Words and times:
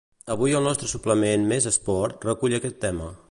Avui 0.35 0.55
el 0.59 0.63
nostre 0.69 0.89
suplement 0.93 1.45
Més 1.53 1.69
Esport 1.73 2.27
recull 2.31 2.61
aquest 2.61 2.81
tema. 2.87 3.17